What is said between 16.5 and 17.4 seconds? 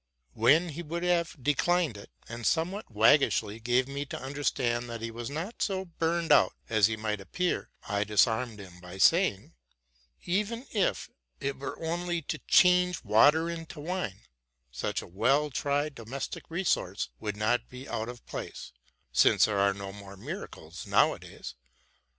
source would